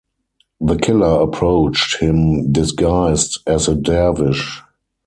The 0.59 0.77
killer 0.77 1.21
approached 1.21 1.99
him 2.01 2.51
disguised 2.51 3.37
as 3.45 3.67
a 3.67 3.75
dervish. 3.75 4.63